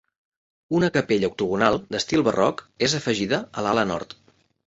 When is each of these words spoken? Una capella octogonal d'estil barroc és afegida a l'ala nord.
Una 0.77 0.87
capella 0.95 1.29
octogonal 1.31 1.77
d'estil 1.95 2.25
barroc 2.29 2.65
és 2.87 2.97
afegida 3.01 3.43
a 3.63 3.67
l'ala 3.67 3.87
nord. 3.93 4.17